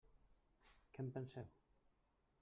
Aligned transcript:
Què 0.95 1.05
en 1.05 1.11
penseu? 1.17 1.51